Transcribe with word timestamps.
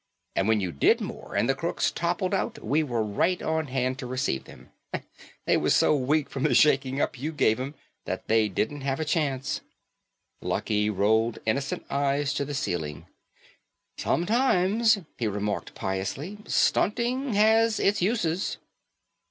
And 0.35 0.47
when 0.47 0.59
you 0.59 0.71
did 0.71 0.99
moor 0.99 1.35
and 1.35 1.47
the 1.47 1.53
crooks 1.53 1.91
toppled 1.91 2.33
out 2.33 2.65
we 2.65 2.81
were 2.81 3.03
right 3.03 3.39
on 3.39 3.67
hand 3.67 3.99
to 3.99 4.07
receive 4.07 4.45
them. 4.45 4.71
They 5.45 5.57
were 5.57 5.69
so 5.69 5.95
weak 5.95 6.27
from 6.27 6.41
the 6.41 6.55
shaking 6.55 6.99
up 6.99 7.19
you 7.19 7.31
gave 7.31 7.57
them 7.57 7.75
that 8.05 8.27
they 8.27 8.49
didn't 8.49 8.81
have 8.81 8.99
a 8.99 9.05
chance." 9.05 9.61
Lucky 10.41 10.89
rolled 10.89 11.37
innocent 11.45 11.85
eyes 11.91 12.33
to 12.33 12.45
the 12.45 12.55
ceiling. 12.55 13.05
"Sometimes," 13.99 14.97
he 15.19 15.27
remarked 15.27 15.75
piously, 15.75 16.39
"stunting 16.47 17.35
has 17.35 17.79
its 17.79 18.01
uses." 18.01 18.57